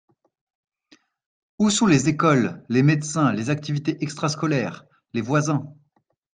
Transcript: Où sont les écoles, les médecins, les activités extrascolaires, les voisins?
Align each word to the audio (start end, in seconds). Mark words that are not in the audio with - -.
Où 1.59 1.69
sont 1.69 1.85
les 1.85 2.09
écoles, 2.09 2.65
les 2.69 2.81
médecins, 2.81 3.31
les 3.33 3.51
activités 3.51 4.01
extrascolaires, 4.03 4.83
les 5.13 5.21
voisins? 5.21 5.75